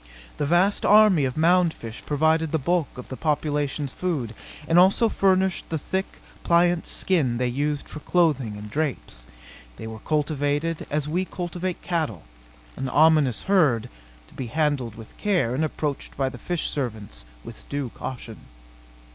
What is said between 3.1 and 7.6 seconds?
population's food, and also furnished the thick, pliant skin they